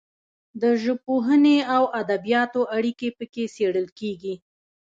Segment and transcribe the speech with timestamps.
[0.61, 4.35] د ژبپوهنې او ادبیاتو اړیکې پکې څیړل کیږي.